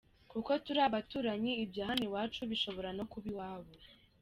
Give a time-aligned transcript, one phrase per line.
[0.31, 3.71] Kuko turi abaturanyi, ibya hano iwacu bishobora no kuba iwabo.